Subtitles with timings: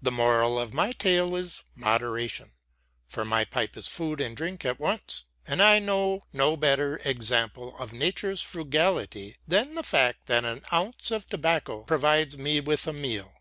[0.00, 2.52] The moral of my tale is moderation;
[3.06, 7.76] for my pipe is food and drink at once, and I know no better example
[7.76, 12.94] of Nature's frugality than the fact that an ounce of tobacco provides me with a
[12.94, 13.34] meal.